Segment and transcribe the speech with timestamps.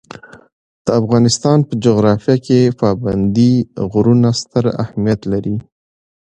[0.85, 3.53] د افغانستان په جغرافیه کې پابندي
[3.91, 5.55] غرونه ستر اهمیت لري.